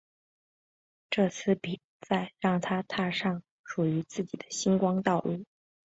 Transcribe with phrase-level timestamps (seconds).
[1.11, 5.45] 这次比赛让她踏上属于自己的星光道路。